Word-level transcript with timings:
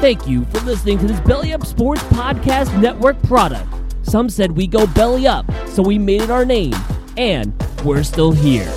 Thank 0.00 0.28
you 0.28 0.44
for 0.44 0.60
listening 0.60 0.96
to 0.98 1.08
this 1.08 1.18
Belly 1.18 1.52
Up 1.52 1.66
Sports 1.66 2.04
Podcast 2.04 2.80
Network 2.80 3.20
product. 3.24 3.68
Some 4.02 4.30
said 4.30 4.52
we 4.52 4.68
go 4.68 4.86
belly 4.86 5.26
up, 5.26 5.44
so 5.66 5.82
we 5.82 5.98
made 5.98 6.22
it 6.22 6.30
our 6.30 6.44
name, 6.44 6.72
and 7.16 7.52
we're 7.84 8.04
still 8.04 8.30
here. 8.30 8.72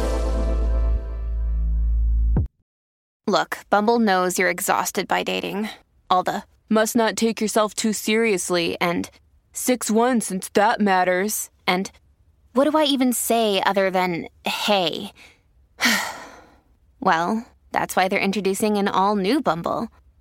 Look, 3.27 3.59
Bumble 3.69 3.99
knows 3.99 4.39
you're 4.39 4.49
exhausted 4.49 5.07
by 5.07 5.21
dating. 5.21 5.69
All 6.09 6.23
the 6.23 6.41
must 6.69 6.95
not 6.95 7.15
take 7.15 7.39
yourself 7.39 7.75
too 7.75 7.93
seriously 7.93 8.75
and 8.81 9.07
6 9.53 9.91
1 9.91 10.21
since 10.21 10.49
that 10.55 10.81
matters. 10.81 11.51
And 11.67 11.91
what 12.53 12.67
do 12.67 12.75
I 12.75 12.85
even 12.85 13.13
say 13.13 13.61
other 13.63 13.91
than 13.91 14.27
hey? 14.43 15.11
well, 16.99 17.45
that's 17.71 17.95
why 17.95 18.07
they're 18.07 18.19
introducing 18.19 18.79
an 18.79 18.87
all 18.87 19.15
new 19.15 19.39
Bumble 19.39 19.87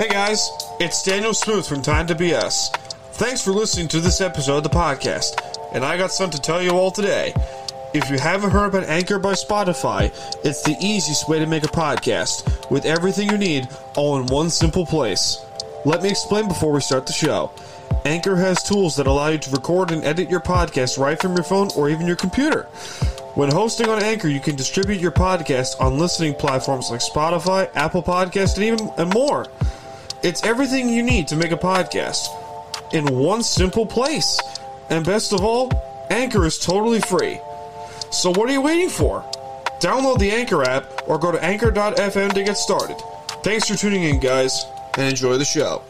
Hey 0.00 0.08
guys, 0.08 0.50
it's 0.80 1.02
Daniel 1.02 1.34
Smooth 1.34 1.66
from 1.66 1.82
Time 1.82 2.06
to 2.06 2.14
BS. 2.14 2.74
Thanks 3.16 3.44
for 3.44 3.50
listening 3.50 3.86
to 3.88 4.00
this 4.00 4.22
episode 4.22 4.56
of 4.56 4.62
the 4.62 4.70
podcast, 4.70 5.38
and 5.74 5.84
I 5.84 5.98
got 5.98 6.10
something 6.10 6.40
to 6.40 6.42
tell 6.42 6.62
you 6.62 6.70
all 6.70 6.90
today. 6.90 7.34
If 7.92 8.08
you 8.08 8.18
haven't 8.18 8.48
heard 8.48 8.68
about 8.68 8.84
Anchor 8.84 9.18
by 9.18 9.34
Spotify, 9.34 10.06
it's 10.42 10.62
the 10.62 10.74
easiest 10.80 11.28
way 11.28 11.38
to 11.38 11.44
make 11.44 11.64
a 11.64 11.68
podcast 11.68 12.70
with 12.70 12.86
everything 12.86 13.28
you 13.28 13.36
need 13.36 13.68
all 13.94 14.18
in 14.18 14.24
one 14.28 14.48
simple 14.48 14.86
place. 14.86 15.44
Let 15.84 16.02
me 16.02 16.08
explain 16.08 16.48
before 16.48 16.72
we 16.72 16.80
start 16.80 17.06
the 17.06 17.12
show. 17.12 17.52
Anchor 18.06 18.36
has 18.36 18.62
tools 18.62 18.96
that 18.96 19.06
allow 19.06 19.28
you 19.28 19.36
to 19.36 19.50
record 19.50 19.90
and 19.90 20.02
edit 20.02 20.30
your 20.30 20.40
podcast 20.40 20.96
right 20.96 21.20
from 21.20 21.34
your 21.34 21.44
phone 21.44 21.68
or 21.76 21.90
even 21.90 22.06
your 22.06 22.16
computer. 22.16 22.62
When 23.34 23.52
hosting 23.52 23.90
on 23.90 24.02
Anchor, 24.02 24.28
you 24.28 24.40
can 24.40 24.56
distribute 24.56 25.02
your 25.02 25.12
podcast 25.12 25.78
on 25.78 25.98
listening 25.98 26.36
platforms 26.36 26.90
like 26.90 27.00
Spotify, 27.00 27.68
Apple 27.76 28.02
Podcast, 28.02 28.54
and 28.54 28.64
even 28.64 28.90
and 28.96 29.12
more. 29.12 29.44
It's 30.22 30.42
everything 30.44 30.90
you 30.90 31.02
need 31.02 31.28
to 31.28 31.36
make 31.36 31.50
a 31.50 31.56
podcast 31.56 32.28
in 32.92 33.06
one 33.18 33.42
simple 33.42 33.86
place. 33.86 34.38
And 34.90 35.04
best 35.04 35.32
of 35.32 35.42
all, 35.42 35.70
Anchor 36.10 36.44
is 36.44 36.58
totally 36.58 37.00
free. 37.00 37.40
So 38.10 38.30
what 38.30 38.50
are 38.50 38.52
you 38.52 38.60
waiting 38.60 38.90
for? 38.90 39.24
Download 39.80 40.18
the 40.18 40.30
Anchor 40.30 40.62
app 40.62 41.08
or 41.08 41.18
go 41.18 41.32
to 41.32 41.42
anchor.fm 41.42 42.34
to 42.34 42.42
get 42.42 42.58
started. 42.58 42.98
Thanks 43.42 43.66
for 43.66 43.76
tuning 43.76 44.02
in, 44.02 44.20
guys, 44.20 44.66
and 44.98 45.08
enjoy 45.08 45.38
the 45.38 45.44
show. 45.44 45.82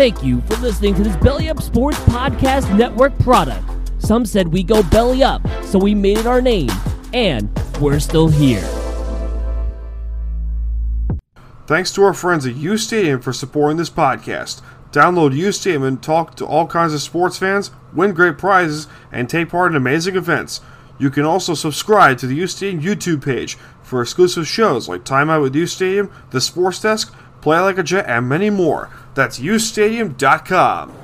Thank 0.00 0.24
you 0.24 0.40
for 0.40 0.56
listening 0.56 0.94
to 0.94 1.02
this 1.02 1.14
Belly 1.16 1.50
Up 1.50 1.60
Sports 1.60 1.98
Podcast 2.04 2.74
Network 2.74 3.12
product. 3.18 3.62
Some 3.98 4.24
said 4.24 4.48
we 4.48 4.62
go 4.62 4.82
belly 4.84 5.22
up, 5.22 5.46
so 5.62 5.78
we 5.78 5.94
made 5.94 6.16
it 6.16 6.24
our 6.24 6.40
name, 6.40 6.70
and 7.12 7.50
we're 7.78 8.00
still 8.00 8.26
here. 8.26 8.62
Thanks 11.66 11.92
to 11.92 12.02
our 12.02 12.14
friends 12.14 12.46
at 12.46 12.56
U 12.56 12.78
Stadium 12.78 13.20
for 13.20 13.34
supporting 13.34 13.76
this 13.76 13.90
podcast. 13.90 14.62
Download 14.90 15.36
U 15.36 15.52
Stadium 15.52 15.82
and 15.82 16.02
talk 16.02 16.34
to 16.36 16.46
all 16.46 16.66
kinds 16.66 16.94
of 16.94 17.02
sports 17.02 17.36
fans, 17.36 17.70
win 17.92 18.14
great 18.14 18.38
prizes, 18.38 18.88
and 19.12 19.28
take 19.28 19.50
part 19.50 19.70
in 19.70 19.76
amazing 19.76 20.16
events. 20.16 20.62
You 20.98 21.10
can 21.10 21.26
also 21.26 21.52
subscribe 21.52 22.16
to 22.20 22.26
the 22.26 22.36
U 22.36 22.46
Stadium 22.46 22.82
YouTube 22.82 23.22
page 23.22 23.58
for 23.82 24.00
exclusive 24.00 24.48
shows 24.48 24.88
like 24.88 25.04
Time 25.04 25.28
Out 25.28 25.42
with 25.42 25.54
U 25.54 25.66
Stadium, 25.66 26.10
The 26.30 26.40
Sports 26.40 26.80
Desk, 26.80 27.14
Play 27.42 27.60
Like 27.60 27.76
a 27.76 27.82
Jet, 27.82 28.06
and 28.06 28.26
many 28.26 28.48
more. 28.48 28.90
That's 29.14 29.38
ustadium.com. 29.38 30.96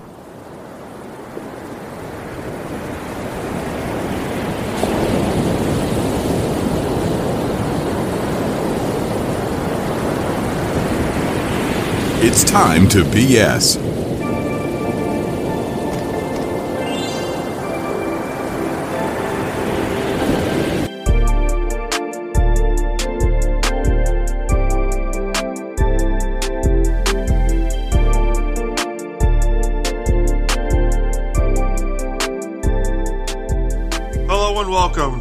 It's 12.22 12.43
time 12.44 12.89
to 12.89 13.05
BS. 13.05 13.95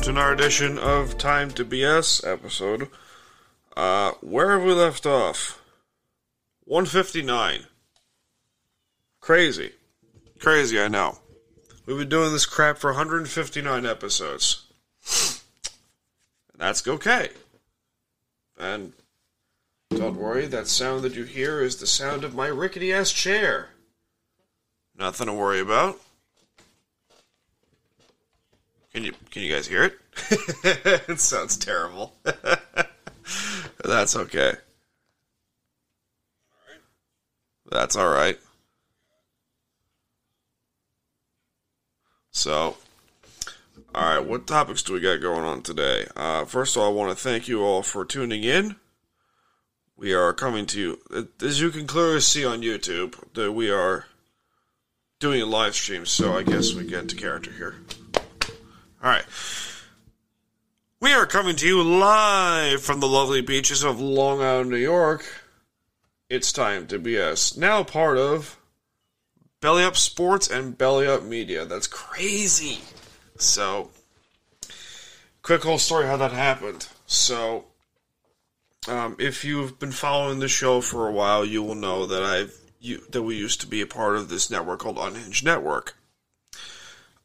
To 0.05 0.11
another 0.11 0.33
edition 0.33 0.77
of 0.77 1.17
Time 1.17 1.49
to 1.49 1.65
BS 1.65 2.31
episode. 2.31 2.89
Uh, 3.75 4.11
where 4.21 4.51
have 4.51 4.61
we 4.61 4.71
left 4.71 5.07
off? 5.07 5.59
159. 6.65 7.61
Crazy. 9.19 9.71
Crazy, 10.37 10.79
I 10.79 10.89
know. 10.89 11.17
We've 11.87 11.97
been 11.97 12.09
doing 12.09 12.31
this 12.33 12.45
crap 12.45 12.77
for 12.77 12.91
159 12.91 13.83
episodes. 13.87 14.67
That's 16.55 16.87
okay. 16.87 17.29
And 18.59 18.93
don't 19.89 20.17
worry, 20.17 20.45
that 20.45 20.67
sound 20.67 21.01
that 21.01 21.15
you 21.15 21.23
hear 21.23 21.61
is 21.61 21.77
the 21.77 21.87
sound 21.87 22.23
of 22.23 22.35
my 22.35 22.47
rickety 22.47 22.93
ass 22.93 23.11
chair. 23.11 23.69
Nothing 24.95 25.25
to 25.25 25.33
worry 25.33 25.61
about. 25.61 25.99
Can 28.95 29.03
you 29.03 29.11
can 29.29 29.41
you 29.41 29.53
guys 29.53 29.67
hear 29.67 29.83
it? 29.83 29.97
it 31.09 31.19
sounds 31.19 31.57
terrible. 31.57 32.13
That's 33.83 34.15
okay. 34.15 34.53
That's 37.69 37.97
all 37.97 38.07
right. 38.07 38.39
So, 42.31 42.77
all 43.93 44.15
right, 44.15 44.25
what 44.25 44.47
topics 44.47 44.81
do 44.81 44.93
we 44.93 45.01
got 45.01 45.19
going 45.19 45.43
on 45.43 45.61
today? 45.61 46.07
Uh, 46.15 46.45
first 46.45 46.77
of 46.77 46.81
all, 46.81 46.89
I 46.89 46.93
want 46.93 47.09
to 47.09 47.21
thank 47.21 47.49
you 47.49 47.63
all 47.63 47.83
for 47.83 48.05
tuning 48.05 48.45
in. 48.45 48.77
We 49.97 50.13
are 50.13 50.31
coming 50.31 50.65
to 50.67 50.79
you, 50.79 51.27
as 51.41 51.59
you 51.59 51.69
can 51.69 51.85
clearly 51.85 52.21
see 52.21 52.45
on 52.45 52.61
YouTube, 52.61 53.15
that 53.33 53.51
we 53.51 53.69
are 53.69 54.05
doing 55.19 55.41
a 55.41 55.45
live 55.45 55.75
stream. 55.75 56.05
So 56.05 56.37
I 56.37 56.43
guess 56.43 56.73
we 56.73 56.85
get 56.85 57.01
into 57.01 57.17
character 57.17 57.51
here. 57.51 57.75
All 59.05 59.11
right. 59.11 59.25
We 60.99 61.13
are 61.13 61.27
coming 61.27 61.55
to 61.57 61.67
you 61.67 61.83
live 61.83 62.81
from 62.81 63.01
the 63.01 63.07
lovely 63.07 63.41
beaches 63.41 63.83
of 63.83 64.01
Long 64.01 64.41
Island, 64.41 64.71
New 64.71 64.77
York. 64.77 65.23
It's 66.27 66.51
time 66.51 66.87
to 66.87 66.97
BS. 66.97 67.55
Now 67.55 67.83
part 67.83 68.17
of 68.17 68.57
Belly 69.61 69.83
Up 69.83 69.95
Sports 69.95 70.49
and 70.49 70.75
Belly 70.75 71.05
Up 71.05 71.21
Media. 71.21 71.65
That's 71.65 71.85
crazy. 71.85 72.79
So, 73.37 73.91
quick 75.43 75.61
whole 75.61 75.77
story 75.77 76.07
how 76.07 76.17
that 76.17 76.31
happened. 76.31 76.87
So, 77.05 77.65
um, 78.87 79.17
if 79.19 79.45
you've 79.45 79.77
been 79.77 79.91
following 79.91 80.39
the 80.39 80.47
show 80.47 80.81
for 80.81 81.07
a 81.07 81.11
while, 81.11 81.45
you 81.45 81.61
will 81.61 81.75
know 81.75 82.07
that 82.07 82.23
I've 82.23 82.57
you, 82.79 83.03
that 83.11 83.21
we 83.21 83.35
used 83.35 83.61
to 83.61 83.67
be 83.67 83.81
a 83.81 83.87
part 83.87 84.15
of 84.15 84.29
this 84.29 84.49
network 84.49 84.79
called 84.79 84.97
Unhinged 84.97 85.45
Network. 85.45 85.95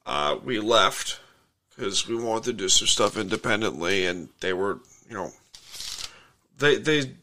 Uh, 0.04 0.36
we 0.44 0.60
left 0.60 1.20
because 1.80 2.06
we 2.06 2.14
wanted 2.14 2.44
to 2.44 2.52
do 2.52 2.68
some 2.68 2.86
stuff 2.86 3.16
independently, 3.16 4.04
and 4.04 4.28
they 4.40 4.52
were, 4.52 4.80
you 5.08 5.14
know, 5.16 5.32
they 6.58 6.76
they 6.76 7.14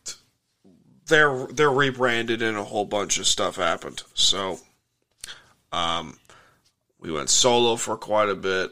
they're 1.06 1.46
they're 1.48 1.72
rebranded 1.72 2.42
and 2.42 2.58
a 2.58 2.64
whole 2.64 2.86
bunch 2.86 3.20
of 3.20 3.28
stuff 3.28 3.58
happened. 3.58 4.02
So, 4.16 4.60
um, 5.72 6.18
we 7.00 7.12
went 7.12 7.30
solo 7.30 7.76
for 7.76 7.98
quite 7.98 8.30
a 8.30 8.36
bit 8.36 8.72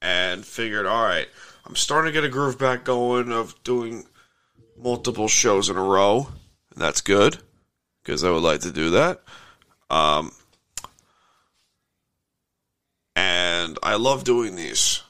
and 0.00 0.46
figured, 0.46 0.86
all 0.86 1.04
right, 1.04 1.26
I'm 1.66 1.74
starting 1.74 2.12
to 2.12 2.14
get 2.14 2.24
a 2.24 2.32
groove 2.32 2.58
back 2.58 2.84
going 2.84 3.32
of 3.32 3.60
doing 3.64 4.06
multiple 4.78 5.26
shows 5.26 5.68
in 5.68 5.76
a 5.76 5.82
row. 5.82 6.28
And 6.72 6.80
that's 6.80 7.00
good 7.00 7.38
because 8.02 8.22
I 8.22 8.30
would 8.30 8.44
like 8.44 8.60
to 8.60 8.70
do 8.70 8.90
that. 8.90 9.22
Um, 9.90 10.30
and 13.16 13.76
I 13.90 13.96
love 13.96 14.22
doing 14.22 14.54
these. 14.54 15.02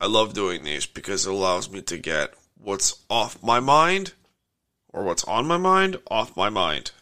I 0.00 0.06
love 0.06 0.32
doing 0.32 0.64
these 0.64 0.86
because 0.86 1.26
it 1.26 1.32
allows 1.32 1.70
me 1.70 1.82
to 1.82 1.98
get 1.98 2.32
what's 2.56 3.04
off 3.10 3.42
my 3.42 3.60
mind 3.60 4.14
or 4.88 5.04
what's 5.04 5.24
on 5.24 5.46
my 5.46 5.58
mind 5.58 5.98
off 6.10 6.34
my 6.34 6.48
mind. 6.48 6.92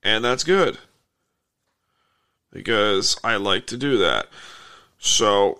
And 0.00 0.24
that's 0.24 0.44
good 0.44 0.78
because 2.52 3.18
I 3.24 3.34
like 3.34 3.66
to 3.66 3.76
do 3.76 3.98
that. 3.98 4.28
So, 5.00 5.58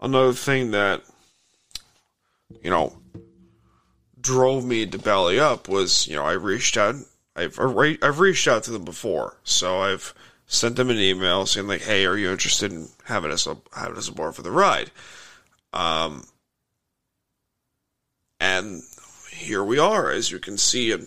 another 0.00 0.32
thing 0.32 0.70
that, 0.70 1.02
you 2.62 2.70
know, 2.70 2.96
drove 4.18 4.64
me 4.64 4.86
to 4.86 4.98
belly 4.98 5.38
up 5.38 5.68
was, 5.68 6.08
you 6.08 6.16
know, 6.16 6.24
I 6.24 6.32
reached 6.32 6.78
out. 6.78 6.94
I've 7.36 7.60
I've 7.60 8.20
reached 8.20 8.48
out 8.48 8.62
to 8.64 8.70
them 8.70 8.86
before, 8.86 9.36
so 9.44 9.80
I've 9.82 10.14
sent 10.50 10.74
them 10.76 10.90
an 10.90 10.98
email 10.98 11.46
saying 11.46 11.68
like, 11.68 11.82
"Hey, 11.82 12.04
are 12.04 12.16
you 12.16 12.30
interested 12.30 12.72
in 12.72 12.88
having 13.04 13.30
us 13.30 13.46
having 13.72 13.96
us 13.96 14.08
aboard 14.08 14.34
for 14.34 14.42
the 14.42 14.50
ride?" 14.50 14.90
Um, 15.72 16.26
and 18.40 18.82
here 19.30 19.62
we 19.62 19.78
are, 19.78 20.10
as 20.10 20.30
you 20.30 20.40
can 20.40 20.58
see 20.58 20.90
in 20.90 21.06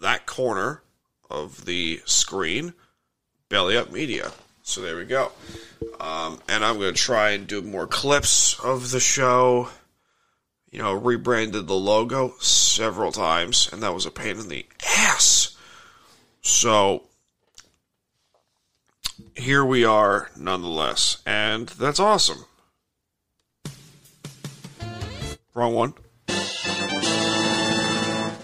that 0.00 0.26
corner 0.26 0.82
of 1.30 1.64
the 1.64 2.02
screen, 2.04 2.74
Belly 3.48 3.76
Up 3.76 3.90
Media. 3.90 4.30
So 4.62 4.82
there 4.82 4.96
we 4.96 5.04
go. 5.04 5.32
Um, 5.98 6.38
and 6.48 6.64
I'm 6.64 6.78
going 6.78 6.94
to 6.94 7.00
try 7.00 7.30
and 7.30 7.46
do 7.46 7.62
more 7.62 7.86
clips 7.86 8.60
of 8.60 8.90
the 8.90 9.00
show. 9.00 9.70
You 10.70 10.80
know, 10.80 10.92
rebranded 10.92 11.66
the 11.66 11.74
logo 11.74 12.34
several 12.38 13.10
times, 13.10 13.68
and 13.72 13.82
that 13.82 13.94
was 13.94 14.06
a 14.06 14.10
pain 14.10 14.38
in 14.38 14.48
the 14.48 14.66
ass. 14.86 15.56
So 16.42 17.09
here 19.40 19.64
we 19.64 19.84
are, 19.84 20.30
nonetheless, 20.36 21.22
and 21.26 21.68
that's 21.70 21.98
awesome. 21.98 22.44
Wrong 25.54 25.74
one. 25.74 25.94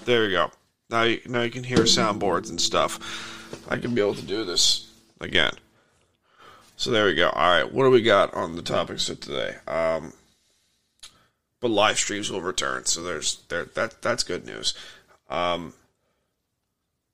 There 0.05 0.23
we 0.23 0.31
go. 0.31 0.51
Now 0.89 1.03
you, 1.03 1.21
now 1.27 1.43
you 1.43 1.51
can 1.51 1.65
hear 1.65 1.79
soundboards 1.79 2.49
and 2.51 2.61
stuff. 2.61 3.65
I 3.69 3.77
can 3.77 3.95
be 3.95 4.01
able 4.01 4.15
to 4.15 4.23
do 4.23 4.45
this 4.45 4.91
again. 5.21 5.53
So 6.77 6.91
there 6.91 7.07
we 7.07 7.15
go. 7.15 7.29
All 7.31 7.51
right, 7.51 7.73
what 7.73 7.85
do 7.85 7.91
we 7.91 8.03
got 8.03 8.35
on 8.35 8.57
the 8.57 8.63
topics 8.63 9.09
of 9.09 9.21
today? 9.21 9.57
Um, 9.67 10.13
but 11.61 11.71
live 11.71 11.99
streams 11.99 12.31
will 12.31 12.43
return, 12.43 12.85
so 12.85 13.03
there's 13.03 13.43
there 13.49 13.65
that 13.75 14.03
that's 14.03 14.23
good 14.23 14.47
news. 14.47 14.75
Um, 15.29 15.73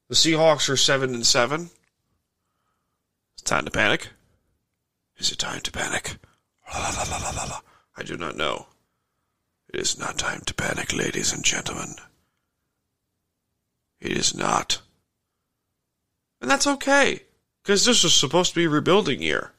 the 0.09 0.15
Seahawks 0.15 0.69
are 0.69 0.77
seven 0.77 1.15
and 1.15 1.27
seven. 1.27 1.71
Time 3.45 3.65
to 3.65 3.71
panic. 3.71 4.09
Is 5.19 5.31
it 5.33 5.39
time 5.39 5.61
to 5.61 5.73
panic? 5.73 6.17
La, 6.73 6.79
la, 6.81 6.89
la, 7.11 7.17
la, 7.19 7.31
la, 7.31 7.45
la. 7.45 7.61
I 7.97 8.03
do 8.03 8.17
not 8.17 8.37
know. 8.37 8.67
It 9.73 9.81
is 9.81 9.99
not 9.99 10.19
time 10.19 10.41
to 10.47 10.55
panic, 10.55 10.93
ladies 10.93 11.33
and 11.33 11.45
gentlemen. 11.45 11.97
It 14.01 14.13
is 14.13 14.35
not. 14.35 14.81
And 16.41 16.51
that's 16.51 16.67
okay, 16.67 17.23
because 17.63 17.85
this 17.85 18.03
was 18.03 18.15
supposed 18.15 18.51
to 18.55 18.61
be 18.61 18.67
rebuilding 18.67 19.23
year. 19.23 19.53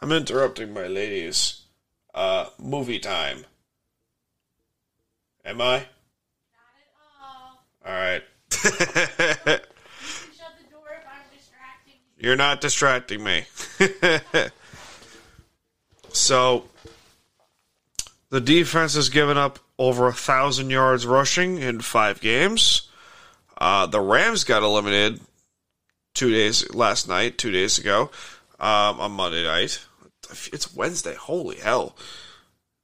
I'm 0.00 0.12
interrupting 0.12 0.72
my 0.72 0.86
ladies. 0.86 1.62
uh, 2.14 2.46
movie 2.58 2.98
time. 2.98 3.44
Am 5.44 5.60
I? 5.60 5.78
Not 5.78 5.86
at 6.80 6.90
all. 7.22 7.60
All 7.84 7.92
right. 7.92 8.22
You 10.18 10.32
shut 10.32 10.52
the 10.58 10.64
door 10.70 10.88
if 10.98 11.04
I'm 11.06 11.28
distracting 11.36 12.00
you. 12.05 12.05
You're 12.18 12.36
not 12.36 12.60
distracting 12.60 13.22
me. 13.22 13.44
so, 16.12 16.64
the 18.30 18.40
defense 18.40 18.94
has 18.94 19.10
given 19.10 19.36
up 19.36 19.58
over 19.78 20.08
a 20.08 20.12
thousand 20.12 20.70
yards 20.70 21.06
rushing 21.06 21.58
in 21.58 21.80
five 21.80 22.20
games. 22.20 22.88
Uh, 23.58 23.86
the 23.86 24.00
Rams 24.00 24.44
got 24.44 24.62
eliminated 24.62 25.20
two 26.14 26.30
days 26.30 26.72
last 26.74 27.08
night, 27.08 27.38
two 27.38 27.50
days 27.50 27.78
ago, 27.78 28.10
um, 28.58 29.00
on 29.00 29.12
Monday 29.12 29.44
night. 29.44 29.84
It's 30.52 30.74
Wednesday. 30.74 31.14
Holy 31.14 31.56
hell! 31.56 31.94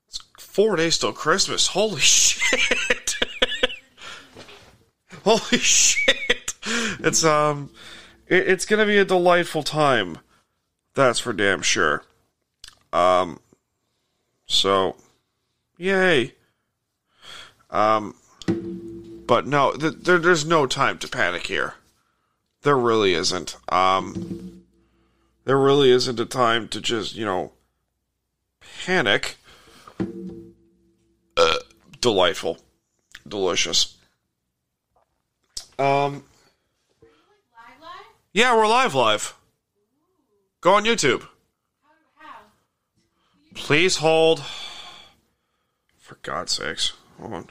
It's 0.07 0.21
four 0.39 0.77
days 0.77 0.99
till 0.99 1.13
Christmas. 1.13 1.69
Holy 1.69 2.01
shit! 2.01 3.17
Holy 5.25 5.59
shit! 5.59 6.55
It's 7.01 7.25
um, 7.25 7.71
it, 8.33 8.49
it's 8.49 8.65
gonna 8.65 8.87
be 8.87 8.99
a 8.99 9.05
delightful 9.05 9.63
time. 9.63 10.19
That's 10.95 11.21
for 11.21 11.33
damn 11.33 11.63
sure. 11.63 12.05
Um, 12.93 13.41
so, 14.47 14.97
yay. 15.79 16.35
Um, 17.71 18.15
but 19.27 19.47
no, 19.47 19.73
th- 19.73 19.95
there, 20.03 20.19
there's 20.19 20.45
no 20.45 20.67
time 20.67 20.99
to 20.99 21.09
panic 21.09 21.47
here. 21.47 21.75
There 22.63 22.77
really 22.77 23.15
isn't. 23.15 23.57
Um, 23.71 24.65
there 25.45 25.59
really 25.59 25.91
isn't 25.91 26.21
a 26.21 26.27
time 26.27 26.69
to 26.69 26.81
just, 26.81 27.15
you 27.15 27.25
know, 27.25 27.53
panic. 28.85 29.37
Uh, 31.37 31.57
delightful. 32.01 32.59
Delicious. 33.27 33.97
Um? 35.79 36.25
Yeah, 38.33 38.57
we're 38.57 38.67
live, 38.67 38.95
live. 38.95 39.35
Go 40.61 40.75
on 40.75 40.85
YouTube. 40.85 41.27
Please 43.55 43.97
hold. 43.97 44.43
For 45.99 46.17
God's 46.23 46.53
sakes. 46.53 46.93
Hold 47.21 47.35
on. 47.35 47.51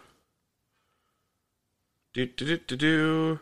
Do 2.13 2.25
do 2.25 2.45
do 2.45 2.57
do 2.57 2.75
do. 2.75 3.39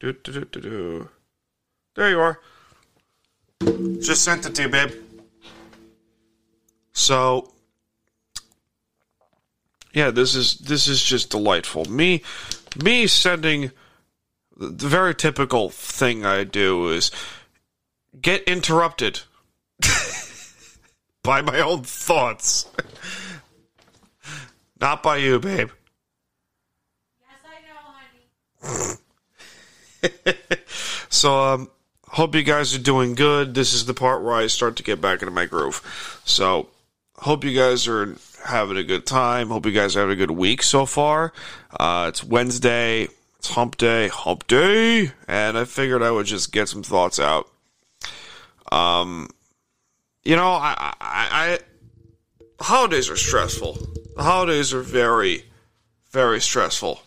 Do 0.00 0.12
do 0.12 0.32
do 0.32 0.44
do 0.44 0.60
do. 0.60 1.08
There 1.94 2.10
you 2.10 2.20
are. 2.20 2.40
Just 4.00 4.24
sent 4.24 4.46
it 4.46 4.54
to 4.54 4.62
you, 4.62 4.68
babe. 4.68 4.92
So 6.92 7.52
yeah, 9.92 10.10
this 10.10 10.34
is 10.34 10.58
this 10.58 10.88
is 10.88 11.02
just 11.02 11.30
delightful. 11.30 11.84
Me 11.86 12.22
me 12.82 13.06
sending 13.06 13.72
the 14.60 14.88
very 14.88 15.14
typical 15.14 15.70
thing 15.70 16.24
I 16.24 16.44
do 16.44 16.90
is 16.90 17.10
get 18.20 18.42
interrupted 18.44 19.20
by 21.22 21.40
my 21.40 21.60
own 21.60 21.82
thoughts. 21.82 22.70
Not 24.80 25.02
by 25.02 25.16
you, 25.16 25.38
babe. 25.38 25.70
Yes, 27.20 27.40
I 27.44 27.60
know, 30.02 30.18
honey. 30.32 30.56
So, 31.10 31.40
um, 31.40 31.70
hope 32.06 32.36
you 32.36 32.44
guys 32.44 32.74
are 32.74 32.78
doing 32.78 33.16
good. 33.16 33.52
This 33.52 33.74
is 33.74 33.84
the 33.84 33.94
part 33.94 34.22
where 34.22 34.32
I 34.32 34.46
start 34.46 34.76
to 34.76 34.82
get 34.84 35.00
back 35.00 35.22
into 35.22 35.32
my 35.32 35.44
groove. 35.44 35.82
So, 36.24 36.68
hope 37.16 37.44
you 37.44 37.54
guys 37.54 37.88
are 37.88 38.16
having 38.46 38.76
a 38.76 38.84
good 38.84 39.06
time. 39.06 39.48
Hope 39.48 39.66
you 39.66 39.72
guys 39.72 39.96
are 39.96 40.00
having 40.00 40.12
a 40.12 40.16
good 40.16 40.30
week 40.30 40.62
so 40.62 40.86
far. 40.86 41.32
Uh, 41.78 42.06
it's 42.08 42.22
Wednesday. 42.22 43.08
It's 43.40 43.48
hump 43.48 43.78
day. 43.78 44.08
Hump 44.08 44.46
day. 44.48 45.12
And 45.26 45.56
I 45.56 45.64
figured 45.64 46.02
I 46.02 46.10
would 46.10 46.26
just 46.26 46.52
get 46.52 46.68
some 46.68 46.82
thoughts 46.82 47.18
out. 47.18 47.48
Um, 48.70 49.30
you 50.22 50.36
know, 50.36 50.50
I, 50.50 50.74
I, 50.76 50.94
I 51.00 51.58
holidays 52.62 53.08
are 53.08 53.16
stressful. 53.16 53.78
The 54.14 54.22
holidays 54.22 54.74
are 54.74 54.82
very, 54.82 55.46
very 56.10 56.38
stressful. 56.38 57.00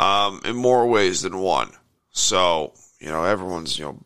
Um, 0.00 0.40
in 0.44 0.56
more 0.56 0.88
ways 0.88 1.22
than 1.22 1.38
one. 1.38 1.70
So, 2.10 2.72
you 2.98 3.06
know, 3.06 3.22
everyone's, 3.22 3.78
you 3.78 3.84
know, 3.84 4.02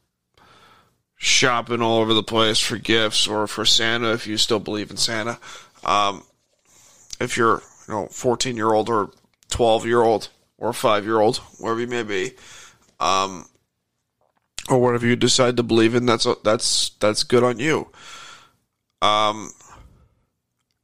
shopping 1.17 1.81
all 1.81 1.97
over 2.03 2.13
the 2.13 2.23
place 2.23 2.61
for 2.61 2.77
gifts 2.77 3.27
or 3.27 3.47
for 3.47 3.65
Santa 3.65 4.13
if 4.13 4.27
you 4.27 4.37
still 4.37 4.61
believe 4.61 4.91
in 4.91 4.99
Santa. 4.99 5.39
Um, 5.83 6.25
if 7.21 7.39
you're, 7.39 7.63
you 7.89 7.95
know, 7.95 8.07
14 8.09 8.55
year 8.55 8.75
old 8.75 8.91
or 8.91 9.13
12 9.49 9.87
year 9.87 10.03
old 10.03 10.29
or 10.65 10.73
5 10.73 11.05
year 11.05 11.21
old, 11.21 11.39
wherever 11.59 11.81
you 11.81 11.87
may 11.87 12.03
be, 12.03 12.33
um, 13.01 13.47
or 14.69 14.79
whatever 14.79 15.07
you 15.07 15.17
decide 15.17 15.57
to 15.57 15.63
believe 15.63 15.95
in, 15.95 16.07
that's, 16.07 16.27
that's, 16.43 16.91
that's 17.01 17.23
good 17.23 17.43
on 17.43 17.59
you. 17.59 17.89
Um, 19.03 19.51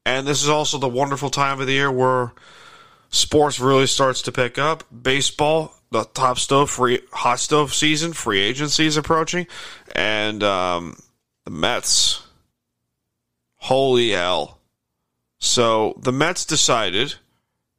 and 0.04 0.26
this 0.26 0.42
is 0.42 0.48
also 0.48 0.78
the 0.78 0.88
wonderful 0.88 1.30
time 1.30 1.60
of 1.60 1.66
the 1.66 1.72
year 1.72 1.90
where 1.90 2.32
sports 3.10 3.60
really 3.60 3.86
starts 3.86 4.22
to 4.22 4.32
pick 4.32 4.58
up. 4.58 4.84
Baseball 5.02 5.74
the 5.90 6.04
top 6.04 6.38
stove 6.38 6.70
free 6.70 7.00
hot 7.12 7.40
stove 7.40 7.74
season, 7.74 8.12
free 8.12 8.40
agency 8.40 8.86
is 8.86 8.96
approaching, 8.96 9.46
and 9.94 10.42
um, 10.42 10.96
the 11.44 11.50
Mets. 11.50 12.22
Holy 13.56 14.10
hell! 14.10 14.60
So 15.38 15.98
the 16.00 16.12
Mets 16.12 16.44
decided, 16.44 17.14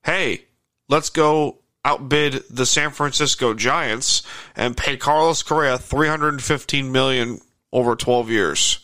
hey, 0.03 0.45
let's 0.89 1.09
go 1.09 1.59
outbid 1.83 2.43
the 2.49 2.65
San 2.65 2.91
Francisco 2.91 3.53
Giants 3.53 4.23
and 4.55 4.77
pay 4.77 4.97
Carlos 4.97 5.43
Correa 5.43 5.77
315 5.77 6.91
million 6.91 7.41
over 7.71 7.95
12 7.95 8.29
years. 8.29 8.79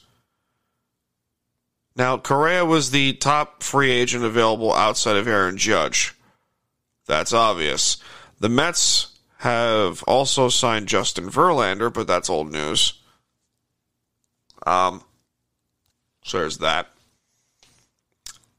Now, 1.95 2.17
Correa 2.17 2.63
was 2.63 2.91
the 2.91 3.13
top 3.13 3.63
free 3.63 3.91
agent 3.91 4.23
available 4.23 4.73
outside 4.73 5.15
of 5.15 5.27
Aaron 5.27 5.57
Judge. 5.57 6.13
That's 7.07 7.33
obvious. 7.33 7.97
The 8.39 8.49
Mets 8.49 9.17
have 9.39 10.03
also 10.03 10.49
signed 10.49 10.87
Justin 10.87 11.29
Verlander, 11.29 11.91
but 11.91 12.07
that's 12.07 12.29
old 12.29 12.51
news. 12.51 12.93
Um, 14.65 15.03
so 16.23 16.39
there's 16.39 16.59
that. 16.59 16.87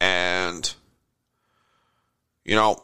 And, 0.01 0.73
you 2.45 2.57
know, 2.57 2.83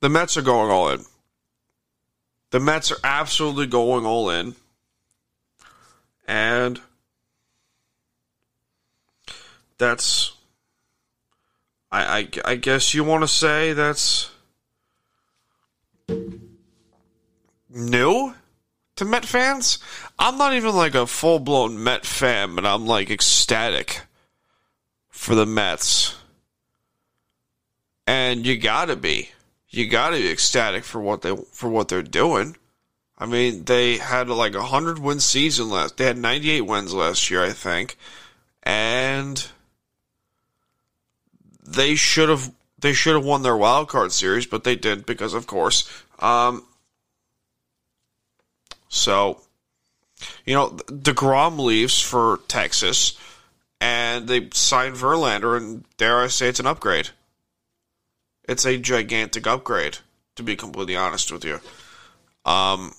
the 0.00 0.08
Mets 0.08 0.36
are 0.36 0.42
going 0.42 0.70
all 0.70 0.90
in. 0.90 1.04
The 2.50 2.60
Mets 2.60 2.90
are 2.90 2.98
absolutely 3.04 3.66
going 3.66 4.04
all 4.04 4.30
in. 4.30 4.54
And 6.26 6.80
that's 9.78 10.32
I, 11.90 12.18
I, 12.18 12.28
I 12.44 12.54
guess 12.56 12.94
you 12.94 13.02
want 13.02 13.22
to 13.22 13.28
say 13.28 13.72
that's 13.72 14.30
new 17.68 18.34
to 18.96 19.04
Met 19.04 19.24
fans. 19.24 19.78
I'm 20.18 20.38
not 20.38 20.54
even 20.54 20.74
like 20.76 20.94
a 20.94 21.06
full 21.06 21.38
blown 21.38 21.82
Met 21.82 22.06
fan, 22.06 22.54
but 22.54 22.66
I'm 22.66 22.86
like 22.86 23.10
ecstatic 23.10 24.02
for 25.08 25.34
the 25.34 25.46
Mets. 25.46 26.14
And 28.06 28.46
you 28.46 28.58
gotta 28.58 28.96
be. 28.96 29.30
You 29.70 29.88
gotta 29.88 30.16
be 30.16 30.30
ecstatic 30.30 30.84
for 30.84 31.00
what 31.00 31.22
they 31.22 31.34
for 31.52 31.70
what 31.70 31.88
they're 31.88 32.02
doing. 32.02 32.56
I 33.16 33.26
mean, 33.26 33.64
they 33.64 33.98
had 33.98 34.28
like 34.28 34.54
a 34.54 34.64
hundred 34.64 34.98
win 34.98 35.20
season 35.20 35.70
last. 35.70 35.96
They 35.96 36.06
had 36.06 36.18
98 36.18 36.62
wins 36.62 36.92
last 36.92 37.30
year, 37.30 37.44
I 37.44 37.52
think, 37.52 37.96
and 38.62 39.46
they 41.62 41.94
should 41.94 42.28
have 42.28 42.52
they 42.80 42.92
should 42.92 43.14
have 43.14 43.24
won 43.24 43.42
their 43.42 43.56
wild 43.56 43.88
card 43.88 44.12
series, 44.12 44.46
but 44.46 44.64
they 44.64 44.74
didn't 44.74 45.06
because, 45.06 45.34
of 45.34 45.46
course. 45.46 45.88
Um, 46.18 46.64
so, 48.88 49.40
you 50.44 50.54
know, 50.54 50.70
Degrom 50.70 51.58
leaves 51.58 52.00
for 52.00 52.40
Texas, 52.48 53.18
and 53.80 54.26
they 54.26 54.48
signed 54.52 54.96
Verlander, 54.96 55.56
and 55.56 55.84
dare 55.96 56.20
I 56.20 56.28
say, 56.28 56.48
it's 56.48 56.60
an 56.60 56.66
upgrade. 56.66 57.10
It's 58.50 58.66
a 58.66 58.76
gigantic 58.78 59.46
upgrade, 59.46 59.98
to 60.34 60.42
be 60.42 60.56
completely 60.56 60.96
honest 60.96 61.30
with 61.30 61.44
you. 61.44 61.60
Um, 62.44 62.92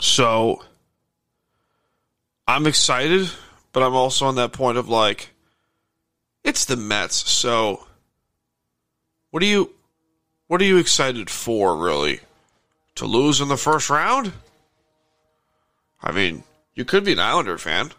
so 0.00 0.64
I'm 2.48 2.66
excited, 2.66 3.30
but 3.72 3.84
I'm 3.84 3.94
also 3.94 4.26
on 4.26 4.34
that 4.34 4.52
point 4.52 4.78
of 4.78 4.88
like, 4.88 5.30
it's 6.42 6.64
the 6.64 6.74
Mets. 6.74 7.30
So 7.30 7.86
what 9.30 9.44
are 9.44 9.46
you, 9.46 9.72
what 10.48 10.60
are 10.60 10.64
you 10.64 10.78
excited 10.78 11.30
for, 11.30 11.76
really? 11.76 12.18
To 12.96 13.06
lose 13.06 13.40
in 13.40 13.46
the 13.46 13.56
first 13.56 13.90
round? 13.90 14.32
I 16.02 16.10
mean, 16.10 16.42
you 16.74 16.84
could 16.84 17.04
be 17.04 17.12
an 17.12 17.20
Islander 17.20 17.58
fan, 17.58 17.92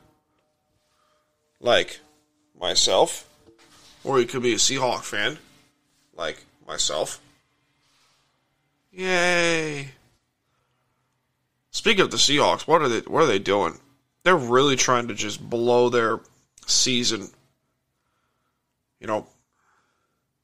like 1.62 2.02
myself, 2.60 3.30
or 4.04 4.20
you 4.20 4.26
could 4.26 4.44
be 4.44 4.52
a 4.52 4.58
Seahawk 4.58 5.04
fan, 5.04 5.38
like 6.20 6.46
myself. 6.68 7.20
Yay! 8.92 9.90
Speaking 11.72 12.02
of 12.02 12.12
the 12.12 12.18
Seahawks, 12.18 12.68
what 12.68 12.82
are 12.82 12.90
they? 12.90 13.00
What 13.00 13.24
are 13.24 13.28
they 13.28 13.40
doing? 13.40 13.80
They're 14.24 14.36
really 14.36 14.76
trying 14.76 15.08
to 15.08 15.14
just 15.16 15.50
blow 15.50 15.90
their 15.90 16.20
season. 16.68 17.30
You 19.00 19.08
know, 19.08 19.28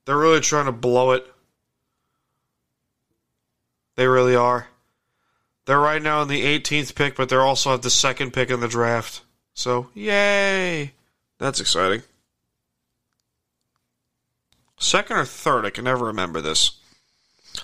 they're 0.05 0.17
really 0.17 0.39
trying 0.39 0.67
to 0.67 0.71
blow 0.71 1.11
it. 1.11 1.27
They 3.95 4.07
really 4.07 4.35
are. 4.35 4.67
They're 5.65 5.79
right 5.79 6.01
now 6.01 6.21
in 6.21 6.27
the 6.27 6.43
18th 6.43 6.95
pick, 6.95 7.15
but 7.15 7.27
they're 7.27 7.41
also 7.41 7.73
at 7.73 7.81
the 7.81 7.89
second 7.89 8.31
pick 8.31 8.49
in 8.49 8.59
the 8.59 8.67
draft. 8.67 9.21
So, 9.53 9.89
yay! 9.93 10.93
That's 11.39 11.59
exciting. 11.59 12.03
Second 14.77 15.17
or 15.17 15.25
third, 15.25 15.65
I 15.65 15.69
can 15.69 15.85
never 15.85 16.05
remember 16.05 16.41
this. 16.41 16.71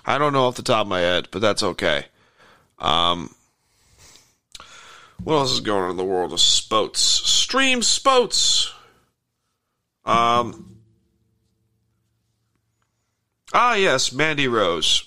I 0.06 0.18
don't 0.18 0.34
know 0.34 0.46
off 0.46 0.56
the 0.56 0.62
top 0.62 0.86
of 0.86 0.88
my 0.88 1.02
head, 1.02 1.28
but 1.32 1.42
that's 1.42 1.64
okay. 1.64 2.06
Um, 2.80 3.36
what 5.24 5.36
else 5.36 5.52
is 5.52 5.60
going 5.60 5.84
on 5.84 5.92
in 5.92 5.98
the 5.98 6.04
world 6.04 6.34
of 6.34 6.40
spots? 6.40 7.00
Stream 7.02 7.84
spots. 7.84 8.74
Um. 10.06 10.78
Ah, 13.54 13.76
yes, 13.76 14.14
Mandy 14.14 14.48
Rose. 14.48 15.04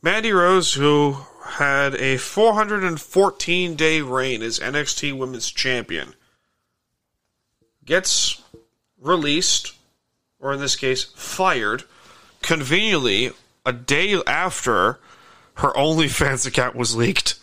Mandy 0.00 0.32
Rose, 0.32 0.74
who 0.74 1.16
had 1.44 1.94
a 1.96 2.16
414 2.16 3.74
day 3.74 4.00
reign 4.00 4.42
as 4.42 4.58
NXT 4.58 5.16
Women's 5.16 5.50
Champion, 5.50 6.14
gets 7.84 8.40
released, 8.98 9.74
or 10.42 10.52
in 10.52 10.60
this 10.60 10.76
case, 10.76 11.04
fired, 11.04 11.84
conveniently 12.42 13.30
a 13.64 13.72
day 13.72 14.20
after 14.26 14.98
her 15.54 15.70
OnlyFans 15.72 16.46
account 16.46 16.74
was 16.74 16.94
leaked. 16.96 17.38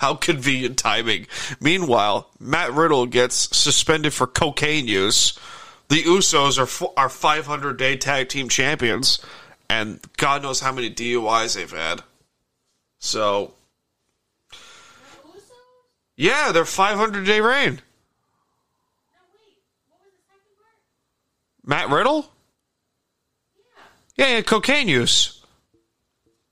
How 0.00 0.14
convenient 0.14 0.76
timing. 0.78 1.26
Meanwhile, 1.60 2.28
Matt 2.40 2.72
Riddle 2.72 3.06
gets 3.06 3.56
suspended 3.56 4.12
for 4.12 4.26
cocaine 4.26 4.88
use. 4.88 5.38
The 5.88 6.02
Usos 6.02 6.58
are 6.58 6.68
are 6.96 7.08
500 7.08 7.76
day 7.76 7.96
tag 7.96 8.28
team 8.28 8.48
champions, 8.48 9.20
and 9.68 10.00
God 10.16 10.42
knows 10.42 10.60
how 10.60 10.72
many 10.72 10.90
DUIs 10.90 11.54
they've 11.54 11.70
had. 11.70 12.02
So, 12.98 13.52
yeah, 16.16 16.50
they're 16.52 16.64
500 16.64 17.26
day 17.26 17.40
reign. 17.40 17.82
Matt 21.64 21.90
Riddle? 21.90 22.30
Yeah, 24.16 24.28
yeah, 24.28 24.42
cocaine 24.42 24.88
use. 24.88 25.42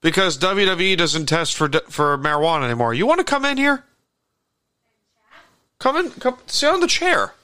Because 0.01 0.37
WWE 0.39 0.97
doesn't 0.97 1.27
test 1.27 1.57
for 1.57 1.69
for 1.89 2.19
marijuana 2.19 2.65
anymore. 2.65 2.93
You 2.93 3.07
want 3.07 3.19
to 3.19 3.25
come 3.25 3.45
in 3.45 3.57
here? 3.57 3.85
Come 5.79 5.97
in, 5.97 6.11
come 6.11 6.39
sit 6.47 6.69
on 6.69 6.81
the 6.81 6.87
chair. 6.87 7.35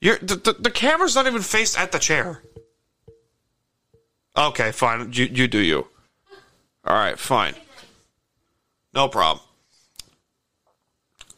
You're, 0.00 0.18
the, 0.18 0.36
the, 0.36 0.52
the 0.52 0.70
camera's 0.70 1.14
not 1.14 1.26
even 1.26 1.42
faced 1.42 1.78
at 1.78 1.90
the 1.90 1.98
chair. 1.98 2.42
Okay, 4.36 4.70
fine. 4.70 5.12
You 5.12 5.24
you 5.24 5.48
do 5.48 5.58
you. 5.58 5.88
All 6.84 6.96
right, 6.96 7.18
fine. 7.18 7.54
No 8.94 9.08
problem. 9.08 9.44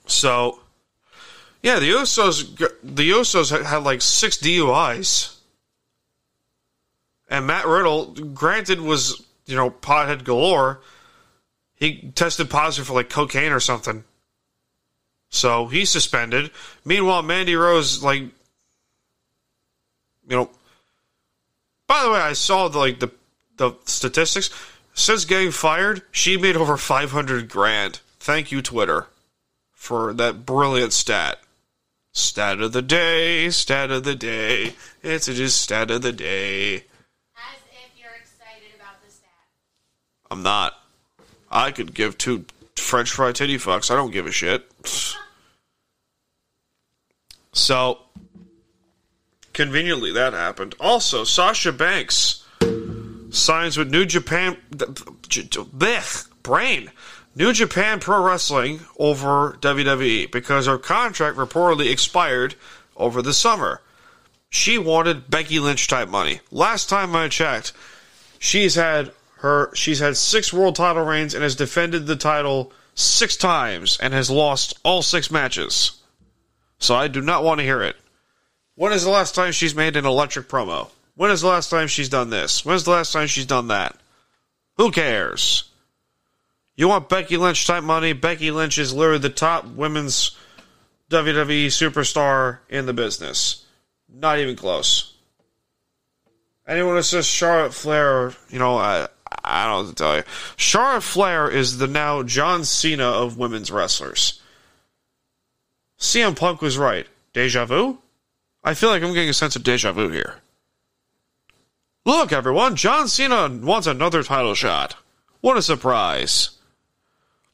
So, 0.06 0.60
yeah, 1.62 1.78
the 1.78 1.90
Usos 1.90 2.56
the 2.82 3.10
Usos 3.10 3.64
had, 3.64 3.78
like 3.78 4.00
six 4.00 4.36
DUIs, 4.36 5.36
and 7.28 7.46
Matt 7.46 7.66
Riddle, 7.66 8.14
granted, 8.32 8.80
was 8.80 9.24
you 9.46 9.56
know 9.56 9.70
pothead 9.70 10.24
galore. 10.24 10.80
He 11.74 12.12
tested 12.14 12.50
positive 12.50 12.86
for 12.86 12.94
like 12.94 13.10
cocaine 13.10 13.52
or 13.52 13.60
something, 13.60 14.04
so 15.30 15.66
he's 15.66 15.90
suspended. 15.90 16.50
Meanwhile, 16.84 17.22
Mandy 17.22 17.56
Rose, 17.56 18.02
like, 18.02 18.22
you 18.22 18.30
know. 20.28 20.50
By 21.86 22.02
the 22.02 22.10
way, 22.10 22.20
I 22.20 22.34
saw 22.34 22.68
the, 22.68 22.78
like 22.78 23.00
the 23.00 23.10
the 23.56 23.72
statistics. 23.84 24.50
Since 24.94 25.24
getting 25.26 25.52
fired, 25.52 26.02
she 26.10 26.36
made 26.36 26.56
over 26.56 26.76
five 26.76 27.10
hundred 27.12 27.48
grand. 27.48 28.00
Thank 28.20 28.52
you, 28.52 28.62
Twitter, 28.62 29.06
for 29.72 30.12
that 30.14 30.44
brilliant 30.44 30.92
stat. 30.92 31.40
Stat 32.18 32.60
of 32.60 32.72
the 32.72 32.82
day, 32.82 33.48
stat 33.48 33.92
of 33.92 34.02
the 34.02 34.16
day. 34.16 34.74
It's 35.04 35.26
just 35.26 35.62
stat 35.62 35.90
of 35.90 36.02
the 36.02 36.12
day. 36.12 36.74
As 36.74 36.82
if 37.70 37.90
you're 37.96 38.10
excited 38.10 38.74
about 38.76 39.00
the 39.04 39.10
stat. 39.10 39.30
I'm 40.28 40.42
not. 40.42 40.74
I 41.48 41.70
could 41.70 41.94
give 41.94 42.18
two 42.18 42.44
French 42.76 43.12
fry 43.12 43.30
titty 43.30 43.56
fucks. 43.56 43.88
I 43.90 43.94
don't 43.94 44.10
give 44.10 44.26
a 44.26 44.32
shit. 44.32 44.68
So, 47.52 47.98
conveniently, 49.52 50.12
that 50.12 50.32
happened. 50.32 50.76
Also, 50.78 51.24
Sasha 51.24 51.72
Banks 51.72 52.44
signs 53.30 53.76
with 53.76 53.90
New 53.90 54.04
Japan. 54.04 54.56
Blech, 54.70 56.28
brain. 56.44 56.92
New 57.34 57.52
Japan 57.52 58.00
Pro 58.00 58.22
Wrestling 58.22 58.80
over 58.98 59.56
WWE 59.60 60.30
because 60.30 60.66
her 60.66 60.78
contract 60.78 61.36
reportedly 61.36 61.90
expired 61.90 62.54
over 62.96 63.22
the 63.22 63.32
summer. 63.32 63.80
She 64.50 64.78
wanted 64.78 65.30
Becky 65.30 65.58
Lynch 65.58 65.86
type 65.88 66.08
money. 66.08 66.40
Last 66.50 66.88
time 66.88 67.14
I 67.14 67.28
checked, 67.28 67.72
she's 68.38 68.74
had 68.74 69.12
her 69.36 69.72
she's 69.74 70.00
had 70.00 70.16
six 70.16 70.52
world 70.52 70.74
title 70.74 71.04
reigns 71.04 71.34
and 71.34 71.42
has 71.42 71.54
defended 71.54 72.06
the 72.06 72.16
title 72.16 72.72
six 72.94 73.36
times 73.36 73.98
and 74.00 74.12
has 74.12 74.30
lost 74.30 74.78
all 74.82 75.02
six 75.02 75.30
matches. 75.30 76.02
So 76.78 76.94
I 76.94 77.08
do 77.08 77.20
not 77.20 77.44
want 77.44 77.60
to 77.60 77.64
hear 77.64 77.82
it. 77.82 77.96
When 78.74 78.92
is 78.92 79.04
the 79.04 79.10
last 79.10 79.34
time 79.34 79.52
she's 79.52 79.74
made 79.74 79.96
an 79.96 80.06
electric 80.06 80.48
promo? 80.48 80.90
When 81.14 81.30
is 81.30 81.40
the 81.40 81.48
last 81.48 81.68
time 81.68 81.88
she's 81.88 82.08
done 82.08 82.30
this? 82.30 82.64
When's 82.64 82.84
the 82.84 82.92
last 82.92 83.12
time 83.12 83.26
she's 83.26 83.46
done 83.46 83.68
that? 83.68 83.96
Who 84.76 84.92
cares? 84.92 85.67
You 86.78 86.86
want 86.86 87.08
Becky 87.08 87.36
Lynch 87.36 87.66
type 87.66 87.82
money? 87.82 88.12
Becky 88.12 88.52
Lynch 88.52 88.78
is 88.78 88.94
literally 88.94 89.18
the 89.18 89.30
top 89.30 89.66
women's 89.66 90.36
WWE 91.10 91.66
superstar 91.66 92.60
in 92.68 92.86
the 92.86 92.92
business. 92.92 93.66
Not 94.08 94.38
even 94.38 94.54
close. 94.54 95.12
Anyone 96.68 96.94
that 96.94 97.02
says 97.02 97.26
Charlotte 97.26 97.74
Flair, 97.74 98.32
you 98.48 98.60
know, 98.60 98.76
I, 98.76 99.08
I 99.42 99.66
don't 99.66 99.86
know 99.88 99.92
tell 99.92 100.16
you. 100.18 100.22
Charlotte 100.56 101.02
Flair 101.02 101.50
is 101.50 101.78
the 101.78 101.88
now 101.88 102.22
John 102.22 102.64
Cena 102.64 103.06
of 103.06 103.36
women's 103.36 103.72
wrestlers. 103.72 104.40
CM 105.98 106.38
Punk 106.38 106.62
was 106.62 106.78
right. 106.78 107.08
Deja 107.32 107.64
vu? 107.64 107.98
I 108.62 108.74
feel 108.74 108.90
like 108.90 109.02
I'm 109.02 109.14
getting 109.14 109.30
a 109.30 109.34
sense 109.34 109.56
of 109.56 109.64
deja 109.64 109.90
vu 109.90 110.10
here. 110.10 110.36
Look, 112.04 112.32
everyone, 112.32 112.76
John 112.76 113.08
Cena 113.08 113.48
wants 113.48 113.88
another 113.88 114.22
title 114.22 114.54
shot. 114.54 114.94
What 115.40 115.56
a 115.56 115.62
surprise. 115.62 116.50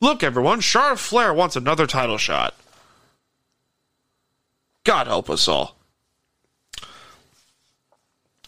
Look, 0.00 0.22
everyone, 0.22 0.60
Charlotte 0.60 0.98
Flair 0.98 1.32
wants 1.32 1.56
another 1.56 1.86
title 1.86 2.18
shot. 2.18 2.54
God 4.84 5.06
help 5.06 5.30
us 5.30 5.48
all. 5.48 5.76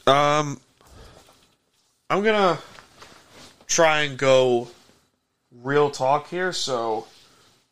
Um, 0.06 0.60
I'm 2.10 2.22
gonna 2.22 2.58
try 3.66 4.02
and 4.02 4.18
go 4.18 4.68
real 5.62 5.90
talk 5.90 6.28
here. 6.28 6.52
So 6.52 7.06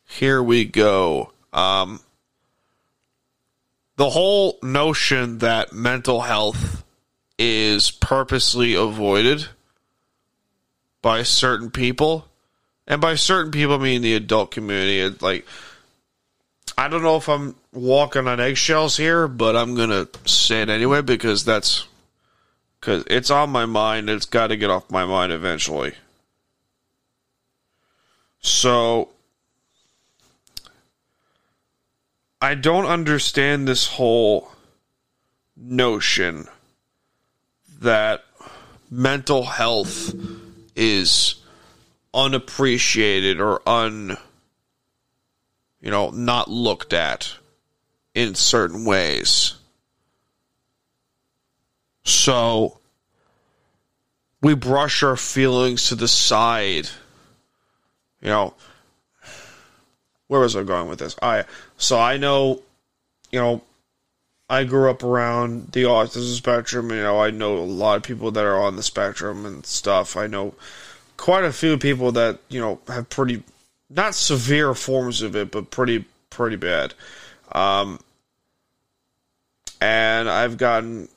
here 0.07 0.41
we 0.41 0.65
go. 0.65 1.31
Um, 1.53 2.01
the 3.95 4.09
whole 4.09 4.59
notion 4.61 5.37
that 5.37 5.71
mental 5.71 6.21
health 6.21 6.83
is 7.37 7.91
purposely 7.91 8.73
avoided 8.73 9.47
by 11.01 11.23
certain 11.23 11.69
people, 11.69 12.27
and 12.87 13.01
by 13.01 13.15
certain 13.15 13.51
people, 13.51 13.75
I 13.75 13.79
mean 13.79 14.01
the 14.01 14.15
adult 14.15 14.51
community. 14.51 14.99
It, 14.99 15.21
like, 15.21 15.45
I 16.77 16.87
don't 16.87 17.03
know 17.03 17.17
if 17.17 17.29
I'm 17.29 17.55
walking 17.71 18.27
on 18.27 18.39
eggshells 18.39 18.97
here, 18.97 19.27
but 19.27 19.55
I'm 19.55 19.75
gonna 19.75 20.07
say 20.25 20.61
it 20.61 20.69
anyway 20.69 21.01
because 21.01 21.45
that's 21.45 21.87
because 22.79 23.03
it's 23.07 23.31
on 23.31 23.49
my 23.49 23.65
mind. 23.65 24.09
It's 24.09 24.25
got 24.25 24.47
to 24.47 24.57
get 24.57 24.69
off 24.69 24.91
my 24.91 25.05
mind 25.05 25.31
eventually. 25.31 25.93
So 28.41 29.09
I 32.39 32.53
don't 32.53 32.85
understand 32.85 33.67
this 33.67 33.87
whole 33.87 34.51
notion 35.57 36.47
that 37.81 38.23
mental 38.91 39.43
health 39.43 40.13
is 40.75 41.35
unappreciated 42.15 43.41
or 43.41 43.61
un 43.67 44.17
you 45.81 45.91
know 45.91 46.09
not 46.09 46.49
looked 46.49 46.93
at 46.93 47.35
in 48.15 48.33
certain 48.33 48.85
ways. 48.85 49.55
So 52.05 52.79
we 54.41 54.53
brush 54.53 55.03
our 55.03 55.17
feelings 55.17 55.89
to 55.89 55.95
the 55.95 56.07
side. 56.07 56.87
You 58.21 58.29
know, 58.29 58.53
where 60.27 60.39
was 60.39 60.55
I 60.55 60.63
going 60.63 60.87
with 60.87 60.99
this? 60.99 61.15
I 61.21 61.43
so 61.77 61.99
I 61.99 62.17
know, 62.17 62.61
you 63.31 63.39
know, 63.39 63.61
I 64.49 64.63
grew 64.63 64.89
up 64.89 65.03
around 65.03 65.71
the 65.73 65.83
autism 65.83 66.35
spectrum. 66.35 66.89
You 66.91 67.03
know, 67.03 67.19
I 67.19 67.31
know 67.31 67.57
a 67.57 67.59
lot 67.59 67.97
of 67.97 68.03
people 68.03 68.31
that 68.31 68.45
are 68.45 68.59
on 68.59 68.75
the 68.75 68.83
spectrum 68.83 69.45
and 69.45 69.65
stuff. 69.65 70.15
I 70.15 70.27
know 70.27 70.53
quite 71.17 71.43
a 71.43 71.51
few 71.51 71.77
people 71.77 72.11
that 72.13 72.39
you 72.49 72.59
know 72.59 72.79
have 72.87 73.09
pretty 73.09 73.43
not 73.89 74.15
severe 74.15 74.73
forms 74.73 75.21
of 75.21 75.35
it, 75.35 75.51
but 75.51 75.71
pretty 75.71 76.05
pretty 76.29 76.55
bad. 76.55 76.93
Um, 77.51 77.99
and 79.79 80.29
I've 80.29 80.57
gotten 80.57 81.07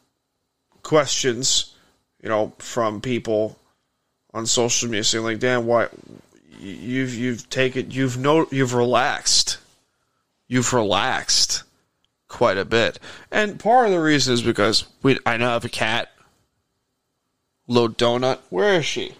questions, 0.82 1.74
you 2.22 2.28
know, 2.28 2.52
from 2.58 3.00
people 3.00 3.58
on 4.34 4.46
social 4.46 4.88
media 4.88 5.04
saying 5.04 5.24
like, 5.24 5.38
"Damn, 5.38 5.66
why 5.66 5.88
you've 6.60 7.14
you've 7.14 7.48
taken 7.50 7.90
you've 7.90 8.18
no 8.18 8.46
you've 8.50 8.74
relaxed, 8.74 9.58
you've 10.46 10.72
relaxed 10.72 11.64
quite 12.28 12.58
a 12.58 12.64
bit." 12.64 12.98
And 13.30 13.58
part 13.58 13.86
of 13.86 13.92
the 13.92 14.00
reason 14.00 14.34
is 14.34 14.42
because 14.42 14.84
we 15.02 15.18
I 15.24 15.36
now 15.36 15.52
have 15.52 15.64
a 15.64 15.68
cat, 15.68 16.12
little 17.66 17.88
donut. 17.88 18.38
Where 18.50 18.74
is 18.74 18.86
she? 18.86 19.14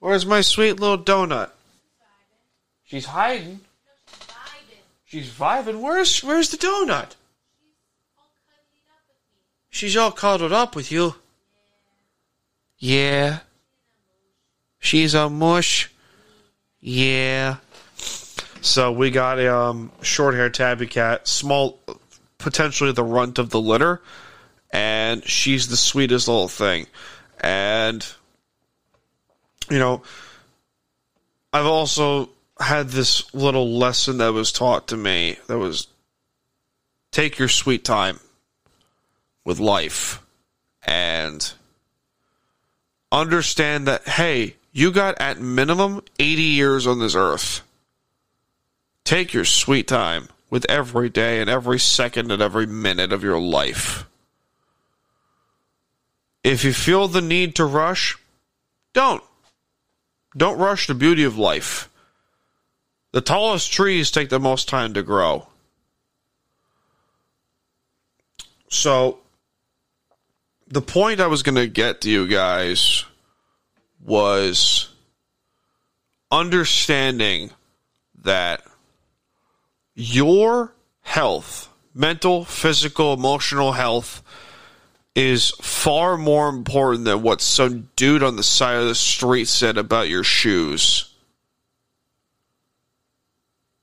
Where's 0.00 0.26
my 0.26 0.40
sweet 0.40 0.80
little 0.80 0.98
donut? 0.98 1.50
She's 2.84 3.06
hiding. 3.06 3.60
She's 5.04 5.30
vibing. 5.30 5.80
Where's 5.80 6.22
where's 6.22 6.50
the 6.50 6.56
donut? 6.56 7.14
She's 9.70 9.96
all 9.96 10.12
cuddled 10.12 10.52
up 10.52 10.76
with 10.76 10.92
you. 10.92 11.14
Yeah. 12.78 13.40
She's 14.78 15.14
a 15.14 15.28
mush. 15.28 15.90
Yeah. 16.80 17.56
So 18.60 18.92
we 18.92 19.10
got 19.10 19.38
a 19.38 19.54
um, 19.54 19.92
short 20.02 20.34
hair 20.34 20.50
tabby 20.50 20.86
cat, 20.86 21.28
small, 21.28 21.78
potentially 22.38 22.92
the 22.92 23.04
runt 23.04 23.38
of 23.38 23.50
the 23.50 23.60
litter, 23.60 24.02
and 24.70 25.24
she's 25.24 25.68
the 25.68 25.76
sweetest 25.76 26.28
little 26.28 26.48
thing. 26.48 26.86
And, 27.40 28.06
you 29.70 29.78
know, 29.78 30.02
I've 31.52 31.66
also 31.66 32.30
had 32.60 32.88
this 32.88 33.32
little 33.34 33.78
lesson 33.78 34.18
that 34.18 34.32
was 34.32 34.52
taught 34.52 34.88
to 34.88 34.96
me 34.96 35.38
that 35.46 35.58
was 35.58 35.86
take 37.12 37.38
your 37.38 37.48
sweet 37.48 37.84
time 37.84 38.18
with 39.44 39.60
life 39.60 40.20
and 40.84 41.52
understand 43.12 43.86
that 43.86 44.06
hey 44.06 44.54
you 44.72 44.90
got 44.90 45.20
at 45.20 45.40
minimum 45.40 46.02
80 46.18 46.42
years 46.42 46.86
on 46.86 46.98
this 46.98 47.14
earth. 47.14 47.62
Take 49.04 49.32
your 49.32 49.44
sweet 49.44 49.88
time 49.88 50.28
with 50.50 50.66
every 50.68 51.08
day 51.08 51.40
and 51.40 51.48
every 51.48 51.78
second 51.78 52.30
and 52.30 52.42
every 52.42 52.66
minute 52.66 53.12
of 53.12 53.22
your 53.22 53.40
life. 53.40 54.04
If 56.44 56.64
you 56.64 56.72
feel 56.72 57.08
the 57.08 57.22
need 57.22 57.54
to 57.56 57.64
rush 57.64 58.16
don't 58.92 59.22
don't 60.36 60.58
rush 60.58 60.86
the 60.86 60.94
beauty 60.94 61.24
of 61.24 61.38
life 61.38 61.88
the 63.12 63.20
tallest 63.20 63.72
trees 63.72 64.10
take 64.10 64.28
the 64.28 64.38
most 64.38 64.68
time 64.68 64.94
to 64.94 65.02
grow. 65.02 65.46
So, 68.70 69.18
the 70.66 70.82
point 70.82 71.20
I 71.20 71.26
was 71.26 71.42
going 71.42 71.54
to 71.54 71.66
get 71.66 72.02
to 72.02 72.10
you 72.10 72.26
guys 72.26 73.06
was 74.04 74.90
understanding 76.30 77.50
that 78.22 78.62
your 79.94 80.74
health, 81.00 81.70
mental, 81.94 82.44
physical, 82.44 83.14
emotional 83.14 83.72
health, 83.72 84.22
is 85.18 85.50
far 85.60 86.16
more 86.16 86.48
important 86.48 87.04
than 87.04 87.22
what 87.22 87.40
some 87.40 87.88
dude 87.96 88.22
on 88.22 88.36
the 88.36 88.42
side 88.44 88.76
of 88.76 88.86
the 88.86 88.94
street 88.94 89.48
said 89.48 89.76
about 89.76 90.08
your 90.08 90.22
shoes. 90.22 91.12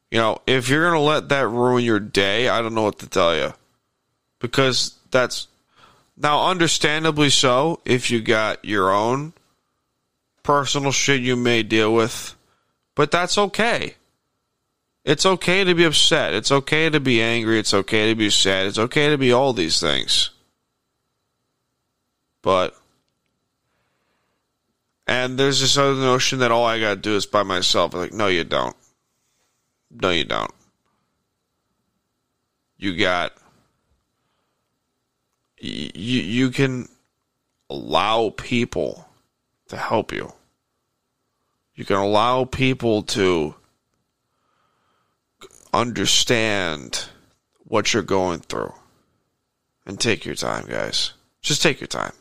You 0.09 0.19
know, 0.19 0.41
if 0.47 0.69
you're 0.69 0.89
going 0.89 0.97
to 0.97 1.05
let 1.05 1.27
that 1.27 1.49
ruin 1.49 1.83
your 1.83 1.99
day, 1.99 2.47
I 2.47 2.61
don't 2.61 2.73
know 2.73 2.83
what 2.83 2.99
to 2.99 3.09
tell 3.09 3.35
you. 3.35 3.53
Because 4.39 4.97
that's 5.11 5.49
now 6.15 6.47
understandably 6.47 7.29
so 7.29 7.81
if 7.83 8.09
you 8.09 8.21
got 8.21 8.63
your 8.63 8.89
own 8.89 9.33
personal 10.41 10.93
shit 10.93 11.19
you 11.19 11.35
may 11.35 11.63
deal 11.63 11.93
with, 11.93 12.33
but 12.95 13.11
that's 13.11 13.37
okay. 13.37 13.95
It's 15.03 15.25
okay 15.25 15.65
to 15.65 15.75
be 15.75 15.83
upset. 15.83 16.33
It's 16.33 16.51
okay 16.51 16.89
to 16.89 17.01
be 17.01 17.21
angry. 17.21 17.59
It's 17.59 17.73
okay 17.73 18.07
to 18.09 18.15
be 18.15 18.29
sad. 18.29 18.67
It's 18.67 18.79
okay 18.79 19.09
to 19.09 19.17
be 19.17 19.33
all 19.33 19.51
these 19.51 19.81
things. 19.81 20.29
But, 22.45 22.77
and 25.07 25.35
there's 25.35 25.61
this 25.61 25.79
other 25.79 25.95
notion 25.95 26.37
that 26.39 26.51
all 26.51 26.63
I 26.63 26.79
got 26.79 26.89
to 26.89 26.95
do 26.95 27.15
is 27.15 27.25
by 27.25 27.41
myself. 27.41 27.95
Like, 27.95 28.13
no, 28.13 28.27
you 28.27 28.43
don't. 28.43 28.75
No, 29.89 30.11
you 30.11 30.25
don't. 30.25 30.53
You 32.77 32.95
got, 32.95 33.33
you, 35.57 35.89
you 36.21 36.51
can 36.51 36.87
allow 37.67 38.29
people 38.29 39.09
to 39.69 39.77
help 39.77 40.11
you. 40.11 40.31
You 41.73 41.83
can 41.83 41.95
allow 41.95 42.45
people 42.45 43.01
to 43.01 43.55
understand 45.73 47.05
what 47.63 47.91
you're 47.91 48.03
going 48.03 48.41
through. 48.41 48.73
And 49.87 49.99
take 49.99 50.25
your 50.25 50.35
time, 50.35 50.67
guys. 50.67 51.13
Just 51.41 51.63
take 51.63 51.81
your 51.81 51.87
time. 51.87 52.13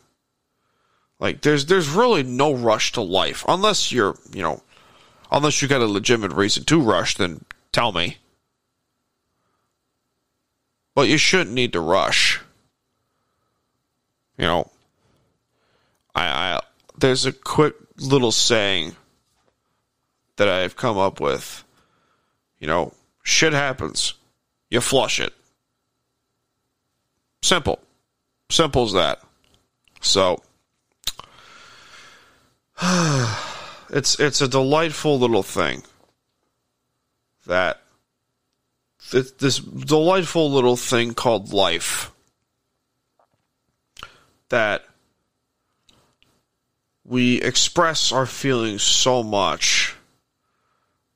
Like 1.19 1.41
there's 1.41 1.65
there's 1.65 1.89
really 1.89 2.23
no 2.23 2.53
rush 2.53 2.91
to 2.93 3.01
life 3.01 3.45
unless 3.47 3.91
you're, 3.91 4.15
you 4.33 4.41
know, 4.41 4.61
unless 5.31 5.61
you 5.61 5.67
got 5.67 5.81
a 5.81 5.85
legitimate 5.85 6.33
reason 6.33 6.63
to 6.65 6.81
rush, 6.81 7.15
then 7.15 7.45
tell 7.71 7.91
me. 7.91 8.17
But 10.93 11.07
you 11.07 11.17
shouldn't 11.17 11.53
need 11.55 11.73
to 11.73 11.79
rush. 11.79 12.41
You 14.37 14.45
know, 14.45 14.71
I, 16.13 16.25
I 16.25 16.61
there's 16.97 17.25
a 17.25 17.31
quick 17.31 17.75
little 17.97 18.31
saying 18.31 18.95
that 20.35 20.49
I've 20.49 20.75
come 20.75 20.97
up 20.97 21.19
with. 21.19 21.63
You 22.59 22.67
know, 22.67 22.93
shit 23.23 23.53
happens. 23.53 24.13
You 24.69 24.81
flush 24.81 25.19
it. 25.19 25.33
Simple. 27.41 27.79
Simple 28.49 28.83
as 28.83 28.93
that. 28.93 29.21
So 30.01 30.41
it's 33.89 34.19
it's 34.19 34.41
a 34.41 34.47
delightful 34.47 35.19
little 35.19 35.43
thing 35.43 35.83
that 37.45 37.81
this, 39.11 39.59
delightful 39.59 40.51
little 40.51 40.75
thing 40.75 41.13
called 41.13 41.53
life 41.53 42.11
that 44.49 44.83
we 47.03 47.41
express 47.41 48.11
our 48.11 48.25
feelings 48.25 48.81
so 48.81 49.21
much 49.21 49.95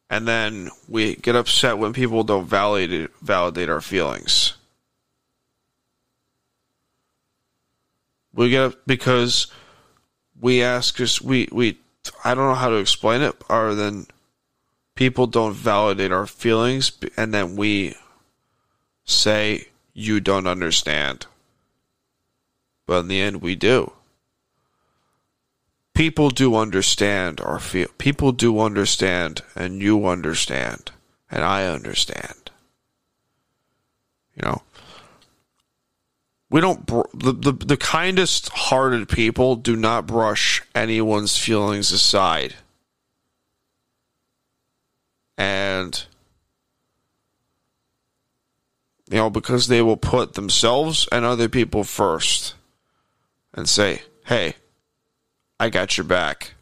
and 0.10 0.28
then 0.28 0.70
we 0.88 1.16
get 1.16 1.36
upset 1.36 1.78
when 1.78 1.94
people 1.94 2.24
don't 2.24 2.46
validate 2.46 3.12
validate 3.22 3.70
our 3.70 3.82
feelings. 3.82 4.54
We 8.34 8.50
get 8.50 8.86
because 8.88 9.48
we 10.40 10.62
ask 10.62 11.00
us 11.02 11.22
we 11.22 11.48
we 11.52 11.78
I 12.24 12.34
don't 12.34 12.48
know 12.50 12.56
how 12.56 12.70
to 12.70 12.76
explain 12.76 13.22
it 13.22 13.36
other 13.50 13.76
than 13.76 14.08
people 14.96 15.28
don't 15.28 15.54
validate 15.54 16.12
our 16.12 16.28
feelings 16.28 16.92
and 17.18 17.34
then 17.34 17.56
we 17.56 17.96
say 19.06 19.68
you 19.94 20.20
don't 20.20 20.48
understand. 20.48 21.26
But 22.86 23.02
in 23.02 23.08
the 23.08 23.22
end 23.22 23.42
we 23.42 23.56
do 23.56 23.94
people 26.00 26.30
do 26.30 26.56
understand 26.56 27.42
our 27.42 27.60
feel 27.60 27.90
people 27.98 28.32
do 28.32 28.58
understand 28.62 29.42
and 29.54 29.82
you 29.82 30.08
understand 30.08 30.92
and 31.30 31.44
I 31.44 31.66
understand. 31.66 32.52
You 34.34 34.48
know, 34.48 34.62
we 36.50 36.62
don't 36.62 36.86
br- 36.86 37.02
the, 37.14 37.32
the 37.32 37.52
the 37.52 37.78
kindest 37.78 38.50
hearted 38.50 39.08
people 39.08 39.56
do 39.56 39.76
not 39.76 40.08
brush 40.08 40.64
anyone's 40.74 41.38
feelings 41.38 41.92
aside. 41.92 42.56
And 45.38 46.04
you 49.10 49.18
know, 49.18 49.30
because 49.30 49.68
they 49.68 49.82
will 49.82 49.98
put 49.98 50.34
themselves 50.34 51.08
and 51.12 51.26
other 51.26 51.50
people 51.50 51.84
first 51.84 52.56
and 53.54 53.68
say, 53.70 54.02
"Hey, 54.26 54.56
I 55.60 55.70
got 55.70 55.98
your 55.98 56.06
back. 56.06 56.54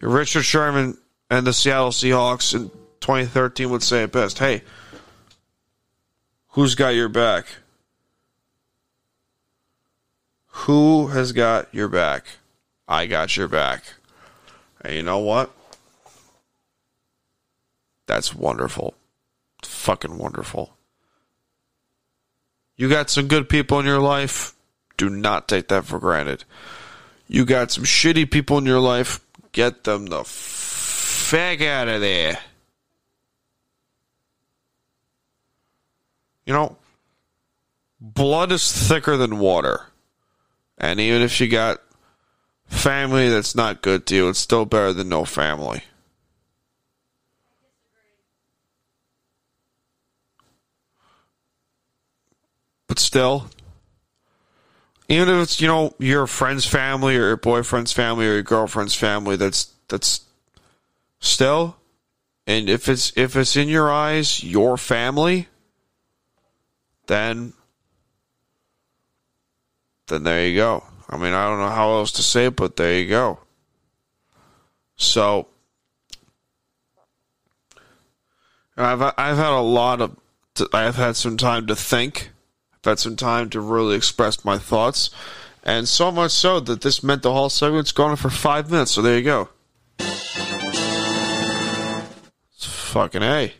Richard 0.00 0.42
Sherman 0.42 0.98
and 1.30 1.46
the 1.46 1.52
Seattle 1.52 1.90
Seahawks 1.90 2.54
in 2.54 2.70
2013 3.00 3.70
would 3.70 3.82
say 3.82 4.02
it 4.02 4.12
best. 4.12 4.38
Hey, 4.38 4.62
who's 6.48 6.74
got 6.74 6.94
your 6.94 7.08
back? 7.08 7.46
Who 10.54 11.08
has 11.08 11.32
got 11.32 11.74
your 11.74 11.88
back? 11.88 12.24
I 12.86 13.06
got 13.06 13.36
your 13.36 13.48
back. 13.48 13.82
And 14.80 14.94
you 14.94 15.02
know 15.02 15.18
what? 15.18 15.50
That's 18.06 18.34
wonderful. 18.34 18.94
Fucking 19.62 20.16
wonderful. 20.16 20.74
You 22.76 22.88
got 22.88 23.10
some 23.10 23.26
good 23.26 23.48
people 23.48 23.80
in 23.80 23.84
your 23.84 24.00
life. 24.00 24.54
Do 24.96 25.10
not 25.10 25.48
take 25.48 25.68
that 25.68 25.84
for 25.84 25.98
granted. 25.98 26.44
You 27.26 27.44
got 27.44 27.72
some 27.72 27.84
shitty 27.84 28.30
people 28.30 28.56
in 28.56 28.64
your 28.64 28.80
life. 28.80 29.20
Get 29.52 29.84
them 29.84 30.06
the 30.06 30.24
fuck 30.24 31.60
out 31.62 31.88
of 31.88 32.00
there. 32.00 32.38
You 36.46 36.52
know, 36.52 36.76
blood 38.00 38.52
is 38.52 38.70
thicker 38.70 39.16
than 39.16 39.40
water. 39.40 39.88
And 40.78 41.00
even 41.00 41.22
if 41.22 41.40
you 41.40 41.48
got 41.48 41.80
family 42.66 43.28
that's 43.28 43.54
not 43.54 43.82
good 43.82 44.06
to 44.06 44.14
you, 44.14 44.28
it's 44.28 44.38
still 44.38 44.64
better 44.64 44.92
than 44.92 45.08
no 45.08 45.24
family. 45.24 45.82
But 52.86 52.98
still, 52.98 53.50
even 55.08 55.28
if 55.28 55.42
it's 55.42 55.60
you 55.60 55.68
know 55.68 55.94
your 55.98 56.26
friend's 56.26 56.66
family 56.66 57.16
or 57.16 57.28
your 57.28 57.36
boyfriend's 57.36 57.92
family 57.92 58.26
or 58.26 58.34
your 58.34 58.42
girlfriend's 58.42 58.94
family 58.94 59.36
that's 59.36 59.72
that's 59.88 60.22
still 61.20 61.76
and 62.46 62.68
if 62.68 62.88
it's 62.88 63.12
if 63.16 63.36
it's 63.36 63.56
in 63.56 63.68
your 63.68 63.90
eyes 63.90 64.42
your 64.42 64.76
family 64.76 65.48
then 67.06 67.52
then 70.08 70.22
there 70.22 70.46
you 70.46 70.56
go 70.56 70.82
i 71.08 71.16
mean 71.16 71.32
i 71.32 71.48
don't 71.48 71.58
know 71.58 71.68
how 71.68 71.92
else 71.92 72.12
to 72.12 72.22
say 72.22 72.46
it 72.46 72.56
but 72.56 72.76
there 72.76 72.98
you 72.98 73.08
go 73.08 73.38
so 74.96 75.48
i've 78.76 79.02
i've 79.02 79.36
had 79.36 79.52
a 79.52 79.60
lot 79.60 80.00
of 80.00 80.16
i've 80.72 80.96
had 80.96 81.16
some 81.16 81.36
time 81.36 81.66
to 81.66 81.76
think 81.76 82.30
I've 82.84 82.90
had 82.90 82.98
some 82.98 83.16
time 83.16 83.48
to 83.50 83.60
really 83.62 83.96
express 83.96 84.44
my 84.44 84.58
thoughts. 84.58 85.08
And 85.62 85.88
so 85.88 86.12
much 86.12 86.32
so 86.32 86.60
that 86.60 86.82
this 86.82 87.02
mental 87.02 87.32
health 87.32 87.52
segment's 87.52 87.92
gone 87.92 88.10
on 88.10 88.16
for 88.16 88.28
five 88.28 88.70
minutes. 88.70 88.90
So 88.90 89.00
there 89.00 89.16
you 89.16 89.24
go. 89.24 89.48
It's 89.98 90.76
fucking 92.66 93.22
A. 93.22 93.54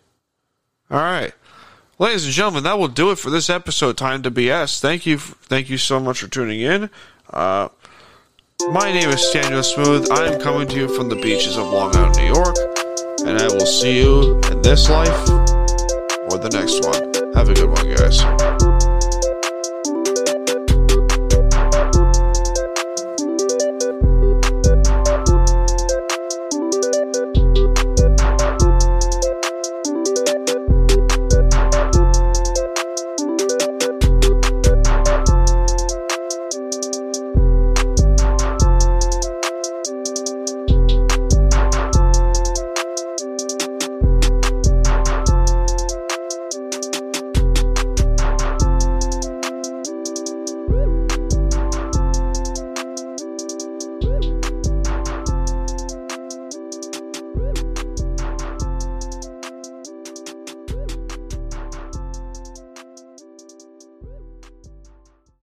All 0.90 0.98
right. 0.98 1.32
Ladies 1.98 2.24
and 2.24 2.34
gentlemen, 2.34 2.64
that 2.64 2.76
will 2.78 2.88
do 2.88 3.12
it 3.12 3.18
for 3.18 3.30
this 3.30 3.48
episode, 3.48 3.96
Time 3.96 4.22
to 4.24 4.30
BS. 4.30 4.80
Thank 4.80 5.06
you. 5.06 5.18
Thank 5.18 5.70
you 5.70 5.78
so 5.78 6.00
much 6.00 6.20
for 6.20 6.28
tuning 6.28 6.60
in. 6.60 6.90
Uh, 7.32 7.68
my 8.72 8.92
name 8.92 9.10
is 9.10 9.30
Daniel 9.32 9.62
Smooth. 9.62 10.10
I 10.10 10.26
am 10.26 10.40
coming 10.40 10.66
to 10.68 10.74
you 10.74 10.88
from 10.88 11.08
the 11.08 11.16
beaches 11.16 11.56
of 11.56 11.66
Long 11.68 11.94
Island, 11.94 12.16
New 12.16 12.34
York. 12.34 12.56
And 13.26 13.38
I 13.40 13.46
will 13.46 13.66
see 13.66 14.02
you 14.02 14.40
in 14.50 14.60
this 14.62 14.90
life 14.90 15.28
or 16.30 16.38
the 16.38 16.50
next 16.52 16.84
one. 16.84 17.32
Have 17.34 17.48
a 17.48 17.54
good 17.54 17.70
one, 17.70 17.94
guys. 17.94 18.53